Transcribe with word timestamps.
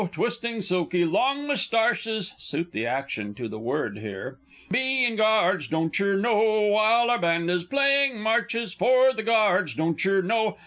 Twisting 0.11 0.63
silky 0.63 1.05
long 1.05 1.45
moustarches, 1.45 2.33
[Suit 2.39 2.71
the 2.71 2.87
action 2.87 3.35
to 3.35 3.47
the 3.47 3.59
word 3.59 3.99
here. 3.99 4.39
Bein' 4.71 5.15
Guards! 5.15 5.67
Doncher 5.67 6.19
know? 6.19 6.69
While 6.73 7.11
our 7.11 7.19
band 7.19 7.51
is 7.51 7.63
playing 7.65 8.19
Marches, 8.19 8.73
For 8.73 9.13
the 9.13 9.21
Guards! 9.21 9.75
Doncher 9.75 10.23
know? 10.23 10.57